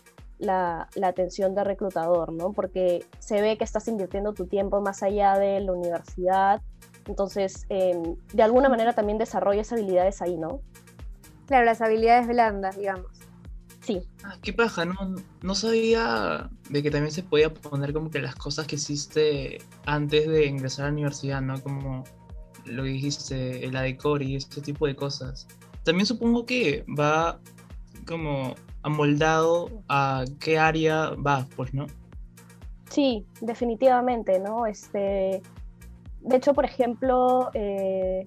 la, 0.41 0.89
la, 0.95 1.07
atención 1.07 1.55
del 1.55 1.65
reclutador, 1.65 2.33
¿no? 2.33 2.51
Porque 2.51 3.05
se 3.19 3.41
ve 3.41 3.57
que 3.57 3.63
estás 3.63 3.87
invirtiendo 3.87 4.33
tu 4.33 4.47
tiempo 4.47 4.81
más 4.81 5.03
allá 5.03 5.37
de 5.37 5.59
la 5.61 5.71
universidad, 5.71 6.61
entonces 7.07 7.65
em, 7.69 8.15
de 8.33 8.43
alguna 8.43 8.69
manera 8.69 8.93
también 8.93 9.17
desarrollas 9.17 9.71
habilidades 9.71 10.21
ahí, 10.21 10.37
¿no? 10.37 10.61
Claro, 11.45 11.65
las 11.65 11.81
habilidades 11.81 12.27
blandas, 12.27 12.77
digamos. 12.77 13.07
Sí. 13.81 14.01
Ah, 14.23 14.35
qué 14.41 14.53
paja, 14.53 14.85
no, 14.85 15.15
no 15.41 15.55
sabía 15.55 16.49
de 16.69 16.83
que 16.83 16.91
también 16.91 17.11
se 17.11 17.23
podía 17.23 17.53
poner 17.53 17.93
como 17.93 18.11
que 18.11 18.19
las 18.19 18.35
cosas 18.35 18.67
que 18.67 18.75
hiciste 18.75 19.57
antes 19.85 20.27
de 20.27 20.45
ingresar 20.45 20.85
a 20.85 20.87
la 20.89 20.93
universidad, 20.93 21.41
¿no? 21.41 21.61
Como 21.61 22.03
lo 22.65 22.83
dijiste, 22.83 23.65
el 23.65 23.75
ADECOR 23.75 24.21
y 24.21 24.35
este 24.35 24.61
tipo 24.61 24.85
de 24.85 24.95
cosas. 24.95 25.47
También 25.83 26.05
supongo 26.05 26.45
que 26.45 26.85
va 26.87 27.39
como 28.05 28.55
amoldado 28.83 29.69
a 29.87 30.25
qué 30.39 30.59
área 30.59 31.11
va, 31.11 31.47
pues, 31.55 31.73
¿no? 31.73 31.87
Sí, 32.89 33.25
definitivamente, 33.39 34.39
¿no? 34.39 34.65
Este, 34.65 35.41
de 36.21 36.35
hecho, 36.35 36.53
por 36.53 36.65
ejemplo, 36.65 37.49
eh, 37.53 38.25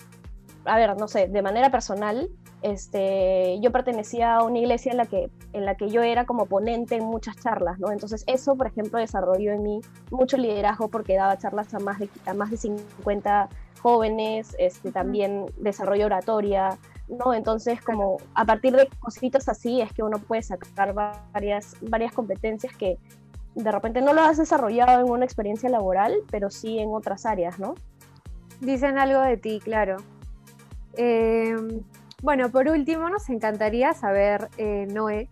a 0.64 0.76
ver, 0.76 0.96
no 0.96 1.08
sé, 1.08 1.28
de 1.28 1.42
manera 1.42 1.70
personal, 1.70 2.30
este, 2.62 3.60
yo 3.60 3.70
pertenecía 3.72 4.36
a 4.36 4.42
una 4.42 4.58
iglesia 4.58 4.92
en 4.92 4.96
la, 4.96 5.04
que, 5.04 5.30
en 5.52 5.66
la 5.66 5.74
que 5.74 5.90
yo 5.90 6.02
era 6.02 6.24
como 6.24 6.46
ponente 6.46 6.96
en 6.96 7.04
muchas 7.04 7.36
charlas, 7.36 7.78
¿no? 7.78 7.92
Entonces 7.92 8.24
eso, 8.26 8.56
por 8.56 8.66
ejemplo, 8.66 8.98
desarrolló 8.98 9.52
en 9.52 9.62
mí 9.62 9.80
mucho 10.10 10.38
liderazgo 10.38 10.88
porque 10.88 11.14
daba 11.14 11.36
charlas 11.36 11.74
a 11.74 11.78
más 11.78 11.98
de, 11.98 12.08
a 12.24 12.32
más 12.32 12.50
de 12.50 12.56
50 12.56 13.50
jóvenes, 13.82 14.56
este, 14.58 14.92
también 14.92 15.44
desarrollo 15.58 16.06
oratoria, 16.06 16.78
¿no? 17.08 17.34
Entonces, 17.34 17.80
como 17.80 18.18
a 18.34 18.44
partir 18.44 18.74
de 18.74 18.88
cositas 18.98 19.48
así 19.48 19.80
es 19.80 19.92
que 19.92 20.02
uno 20.02 20.18
puede 20.18 20.42
sacar 20.42 20.94
varias, 21.32 21.76
varias 21.82 22.12
competencias 22.12 22.74
que 22.76 22.98
de 23.54 23.70
repente 23.70 24.00
no 24.00 24.12
lo 24.12 24.22
has 24.22 24.36
desarrollado 24.36 25.04
en 25.04 25.10
una 25.10 25.24
experiencia 25.24 25.68
laboral, 25.68 26.14
pero 26.30 26.50
sí 26.50 26.78
en 26.78 26.90
otras 26.92 27.24
áreas, 27.26 27.58
¿no? 27.58 27.74
Dicen 28.60 28.98
algo 28.98 29.20
de 29.20 29.36
ti, 29.36 29.60
claro. 29.62 29.98
Em, 30.94 31.82
bueno, 32.22 32.50
por 32.50 32.68
último, 32.68 33.08
nos 33.10 33.28
encantaría 33.28 33.92
saber, 33.92 34.48
eh, 34.56 34.86
Noé, 34.90 35.28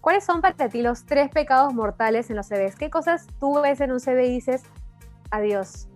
¿cuáles 0.00 0.24
son 0.24 0.40
para 0.40 0.68
ti 0.68 0.82
los 0.82 1.04
tres 1.04 1.30
pecados 1.30 1.74
mortales 1.74 2.30
en 2.30 2.36
los 2.36 2.46
CVs? 2.46 2.76
¿Qué 2.76 2.90
cosas 2.90 3.26
tú 3.40 3.60
ves 3.60 3.80
en 3.80 3.92
un 3.92 4.00
CV 4.00 4.26
y 4.26 4.30
dices, 4.30 4.62
adiós? 5.30 5.88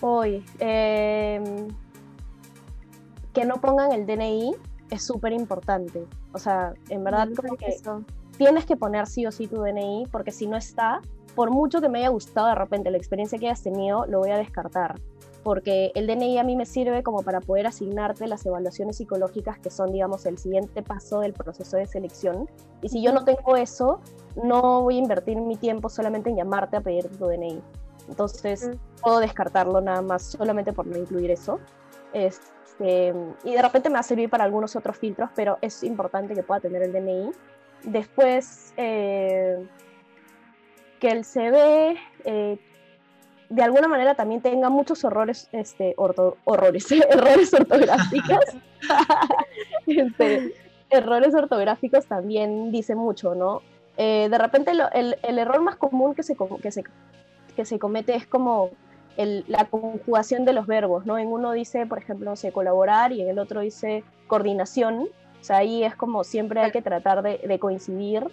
Hoy, 0.00 0.44
que 3.32 3.44
no 3.44 3.56
pongan 3.56 3.92
el 3.92 4.06
DNI 4.06 4.54
es 4.90 5.04
súper 5.04 5.32
importante. 5.32 6.06
O 6.32 6.38
sea, 6.38 6.74
en 6.88 7.04
verdad, 7.04 7.28
como 7.36 7.56
que 7.56 7.76
tienes 8.36 8.66
que 8.66 8.76
poner 8.76 9.06
sí 9.06 9.26
o 9.26 9.32
sí 9.32 9.46
tu 9.46 9.62
DNI, 9.62 10.06
porque 10.10 10.30
si 10.30 10.46
no 10.46 10.56
está, 10.56 11.00
por 11.34 11.50
mucho 11.50 11.80
que 11.80 11.88
me 11.88 11.98
haya 11.98 12.08
gustado 12.08 12.48
de 12.48 12.54
repente 12.54 12.90
la 12.90 12.98
experiencia 12.98 13.38
que 13.38 13.46
hayas 13.46 13.62
tenido, 13.62 14.06
lo 14.06 14.18
voy 14.20 14.30
a 14.30 14.38
descartar 14.38 14.94
porque 15.48 15.92
el 15.94 16.06
DNI 16.06 16.38
a 16.38 16.44
mí 16.44 16.56
me 16.56 16.66
sirve 16.66 17.02
como 17.02 17.22
para 17.22 17.40
poder 17.40 17.66
asignarte 17.66 18.26
las 18.26 18.44
evaluaciones 18.44 18.98
psicológicas 18.98 19.58
que 19.58 19.70
son, 19.70 19.92
digamos, 19.92 20.26
el 20.26 20.36
siguiente 20.36 20.82
paso 20.82 21.20
del 21.20 21.32
proceso 21.32 21.78
de 21.78 21.86
selección. 21.86 22.50
Y 22.82 22.90
si 22.90 23.02
yo 23.02 23.14
no 23.14 23.24
tengo 23.24 23.56
eso, 23.56 24.00
no 24.42 24.82
voy 24.82 24.96
a 24.96 24.98
invertir 24.98 25.40
mi 25.40 25.56
tiempo 25.56 25.88
solamente 25.88 26.28
en 26.28 26.36
llamarte 26.36 26.76
a 26.76 26.80
pedir 26.82 27.08
tu 27.08 27.26
DNI. 27.26 27.62
Entonces, 28.08 28.70
puedo 29.02 29.20
descartarlo 29.20 29.80
nada 29.80 30.02
más 30.02 30.22
solamente 30.22 30.74
por 30.74 30.86
no 30.86 30.98
incluir 30.98 31.30
eso. 31.30 31.60
Este, 32.12 32.46
y 32.80 33.52
de 33.52 33.62
repente 33.62 33.88
me 33.88 33.94
va 33.94 34.00
a 34.00 34.04
servir 34.04 34.30
para 34.30 34.44
algunos 34.44 34.76
otros 34.76 34.96
filtros, 34.96 35.30
pero 35.34 35.58
es 35.60 35.82
importante 35.82 36.34
que 36.34 36.42
pueda 36.42 36.60
tener 36.60 36.82
el 36.82 36.92
DNI. 36.92 37.30
Después, 37.84 38.72
eh, 38.76 39.66
que 41.00 41.08
el 41.08 41.24
CV 41.24 41.96
eh, 42.24 42.58
de 43.48 43.62
alguna 43.62 43.88
manera 43.88 44.14
también 44.14 44.42
tenga 44.42 44.68
muchos 44.68 45.04
horrores, 45.04 45.48
este, 45.52 45.94
horrores, 45.96 46.92
errores 47.10 47.54
ortográficos. 47.54 48.44
Este, 49.86 50.54
errores 50.90 51.34
ortográficos 51.34 52.06
también 52.06 52.70
dice 52.70 52.94
mucho, 52.94 53.34
¿no? 53.34 53.62
Eh, 53.96 54.28
de 54.30 54.38
repente 54.38 54.70
el, 54.70 55.16
el, 55.22 55.38
error 55.38 55.62
más 55.62 55.76
común 55.76 56.14
que 56.14 56.22
se, 56.22 56.36
que 56.62 56.70
se, 56.70 56.84
que 57.56 57.64
se 57.64 57.78
comete 57.78 58.14
es 58.14 58.26
como 58.26 58.70
la 59.18 59.64
conjugación 59.64 60.44
de 60.44 60.52
los 60.52 60.66
verbos, 60.66 61.04
¿no? 61.04 61.18
En 61.18 61.28
uno 61.28 61.52
dice, 61.52 61.86
por 61.86 61.98
ejemplo, 61.98 62.30
no 62.30 62.36
sé, 62.36 62.52
colaborar 62.52 63.12
y 63.12 63.20
en 63.20 63.28
el 63.28 63.38
otro 63.38 63.60
dice 63.60 64.04
coordinación. 64.28 65.08
O 65.40 65.44
sea, 65.44 65.58
ahí 65.58 65.82
es 65.82 65.96
como 65.96 66.24
siempre 66.24 66.60
hay 66.60 66.70
que 66.70 66.82
tratar 66.82 67.22
de, 67.22 67.38
de 67.38 67.58
coincidir. 67.58 68.28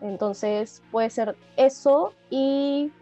Entonces 0.00 0.82
puede 0.90 1.08
ser 1.08 1.36
eso 1.56 2.12
y 2.30 2.92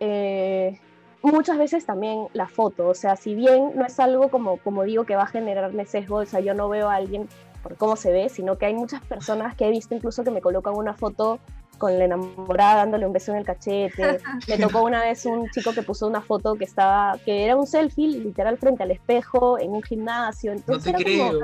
eh, 0.00 0.80
muchas 1.22 1.58
veces 1.58 1.84
también 1.84 2.26
la 2.32 2.48
foto, 2.48 2.88
o 2.88 2.94
sea, 2.94 3.16
si 3.16 3.34
bien 3.34 3.72
no 3.76 3.84
es 3.84 4.00
algo 4.00 4.30
como, 4.30 4.56
como 4.56 4.84
digo 4.84 5.04
que 5.04 5.16
va 5.16 5.24
a 5.24 5.26
generarme 5.26 5.84
sesgo, 5.84 6.16
o 6.16 6.26
sea, 6.26 6.40
yo 6.40 6.54
no 6.54 6.68
veo 6.68 6.88
a 6.88 6.94
alguien 6.94 7.28
por 7.62 7.76
cómo 7.76 7.96
se 7.96 8.10
ve, 8.10 8.30
sino 8.30 8.56
que 8.56 8.66
hay 8.66 8.74
muchas 8.74 9.02
personas 9.02 9.54
que 9.54 9.66
he 9.66 9.70
visto 9.70 9.94
incluso 9.94 10.24
que 10.24 10.30
me 10.30 10.40
colocan 10.40 10.74
una 10.74 10.94
foto 10.94 11.38
con 11.80 11.98
la 11.98 12.04
enamorada 12.04 12.76
dándole 12.76 13.06
un 13.06 13.12
beso 13.12 13.32
en 13.32 13.38
el 13.38 13.44
cachete. 13.44 14.20
Me 14.48 14.58
tocó 14.58 14.84
una 14.84 15.02
vez 15.02 15.26
un 15.26 15.50
chico 15.50 15.72
que 15.72 15.82
puso 15.82 16.06
una 16.06 16.20
foto 16.20 16.54
que 16.54 16.64
estaba, 16.64 17.18
que 17.24 17.44
era 17.44 17.56
un 17.56 17.66
selfie 17.66 18.18
literal 18.18 18.56
frente 18.58 18.84
al 18.84 18.92
espejo 18.92 19.58
en 19.58 19.72
un 19.72 19.82
gimnasio. 19.82 20.52
Entonces 20.52 20.92
no 20.92 20.98
te 20.98 21.04
creo. 21.04 21.40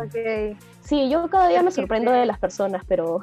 Sí, 0.83 1.11
yo 1.11 1.29
cada 1.29 1.49
día 1.49 1.65
me 1.65 1.73
sorprendo 1.73 2.13
de 2.13 2.27
las 2.27 2.39
personas, 2.39 2.85
pero 2.87 3.21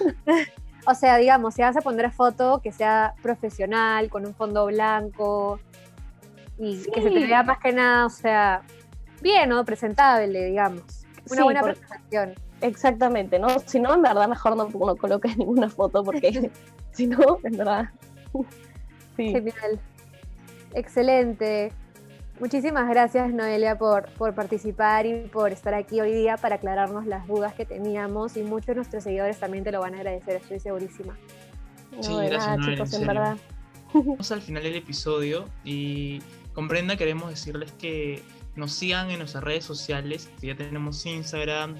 O 0.86 0.94
sea, 0.94 1.16
digamos, 1.16 1.54
si 1.54 1.62
vas 1.62 1.76
a 1.76 1.80
poner 1.80 2.10
foto 2.12 2.60
que 2.62 2.70
sea 2.70 3.14
profesional, 3.22 4.10
con 4.10 4.26
un 4.26 4.34
fondo 4.34 4.66
blanco 4.66 5.58
y 6.58 6.82
que 6.90 7.02
se 7.02 7.10
te 7.10 7.26
vea 7.26 7.42
más 7.42 7.58
que 7.58 7.72
nada, 7.72 8.06
o 8.06 8.10
sea, 8.10 8.62
bien, 9.22 9.48
¿no? 9.48 9.64
Presentable, 9.64 10.44
digamos. 10.44 10.82
Una 11.30 11.44
buena 11.44 11.62
presentación. 11.62 12.34
Exactamente, 12.64 13.38
¿no? 13.38 13.48
Si 13.66 13.78
no, 13.78 13.92
en 13.92 14.00
verdad, 14.00 14.26
mejor 14.26 14.56
no, 14.56 14.68
no 14.68 14.96
coloques 14.96 15.36
ninguna 15.38 15.68
foto 15.68 16.02
porque 16.02 16.50
si 16.92 17.06
no, 17.06 17.38
en 17.44 17.58
verdad. 17.58 17.90
sí. 19.16 19.32
Genial. 19.32 19.78
Excelente. 20.72 21.72
Muchísimas 22.40 22.88
gracias 22.88 23.32
Noelia 23.32 23.78
por, 23.78 24.10
por 24.12 24.34
participar 24.34 25.06
y 25.06 25.26
por 25.28 25.52
estar 25.52 25.72
aquí 25.72 26.00
hoy 26.00 26.12
día 26.12 26.36
para 26.36 26.56
aclararnos 26.56 27.06
las 27.06 27.28
dudas 27.28 27.54
que 27.54 27.64
teníamos 27.64 28.36
y 28.36 28.42
muchos 28.42 28.68
de 28.68 28.74
nuestros 28.76 29.04
seguidores 29.04 29.38
también 29.38 29.62
te 29.62 29.70
lo 29.70 29.80
van 29.80 29.94
a 29.94 29.98
agradecer, 29.98 30.36
estoy 30.36 30.58
segurísima. 30.58 31.16
Sí, 32.00 32.12
gracias 32.16 32.58
Noelia, 32.58 32.74
chicos, 32.74 32.94
en, 32.94 33.06
verdad. 33.06 33.36
Vamos 33.92 34.32
al 34.32 34.42
final 34.42 34.62
del 34.64 34.74
episodio 34.74 35.44
y 35.64 36.20
comprenda, 36.54 36.96
queremos 36.96 37.28
decirles 37.28 37.70
que 37.72 38.20
nos 38.56 38.72
sigan 38.72 39.10
en 39.10 39.18
nuestras 39.18 39.44
redes 39.44 39.64
sociales, 39.64 40.28
que 40.40 40.48
ya 40.48 40.56
tenemos 40.56 41.06
Instagram, 41.06 41.76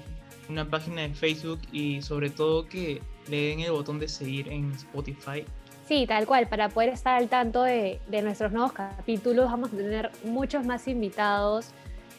una 0.49 0.69
página 0.69 1.01
de 1.01 1.09
Facebook 1.13 1.59
y 1.71 2.01
sobre 2.01 2.29
todo 2.29 2.67
que 2.67 3.01
le 3.27 3.41
den 3.47 3.59
el 3.61 3.71
botón 3.71 3.99
de 3.99 4.07
seguir 4.07 4.47
en 4.49 4.71
Spotify 4.73 5.45
Sí, 5.87 6.07
tal 6.07 6.25
cual, 6.25 6.47
para 6.47 6.69
poder 6.69 6.89
estar 6.89 7.15
al 7.15 7.29
tanto 7.29 7.61
de, 7.61 7.99
de 8.07 8.21
nuestros 8.23 8.51
nuevos 8.51 8.73
capítulos 8.73 9.45
vamos 9.51 9.71
a 9.71 9.77
tener 9.77 10.11
muchos 10.23 10.65
más 10.65 10.87
invitados 10.87 11.73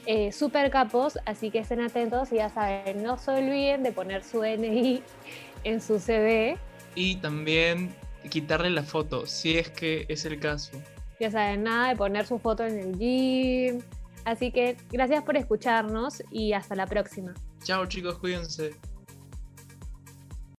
eh, 0.06 0.30
super 0.30 0.71
capos, 0.71 1.18
así 1.26 1.50
que 1.50 1.59
estén 1.59 1.80
atentos 1.80 2.30
y 2.30 2.37
ya 2.37 2.49
saben, 2.49 3.02
no 3.02 3.18
se 3.18 3.33
olviden 3.33 3.83
de 3.83 3.90
poner 3.90 4.23
su 4.23 4.40
DNI 4.40 5.02
en 5.64 5.80
su 5.80 5.99
CV. 5.99 6.56
Y 6.95 7.16
también 7.16 7.92
quitarle 8.30 8.71
la 8.71 8.85
foto, 8.85 9.26
si 9.26 9.59
es 9.59 9.68
que 9.68 10.06
es 10.09 10.25
el 10.25 10.38
caso. 10.38 10.80
Ya 11.18 11.33
saben, 11.33 11.64
nada 11.64 11.88
de 11.88 11.97
poner 11.97 12.25
su 12.25 12.38
foto 12.38 12.64
en 12.64 12.78
el 12.78 12.97
gym. 12.97 13.83
Así 14.26 14.50
que 14.50 14.76
gracias 14.90 15.23
por 15.23 15.37
escucharnos 15.37 16.21
y 16.33 16.52
hasta 16.52 16.75
la 16.75 16.87
próxima. 16.87 17.33
Chao 17.62 17.87
chicos, 17.87 18.18
cuídense. 18.18 18.75